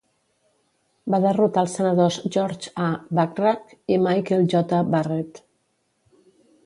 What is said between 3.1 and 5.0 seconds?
Bachrach i Michael J.